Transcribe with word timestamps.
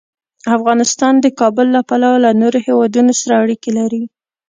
افغانستان 0.57 1.13
د 1.19 1.25
کابل 1.39 1.67
له 1.75 1.81
پلوه 1.89 2.17
له 2.25 2.31
نورو 2.41 2.59
هېوادونو 2.67 3.11
سره 3.21 3.33
اړیکې 3.43 3.69
لري. 3.79 4.03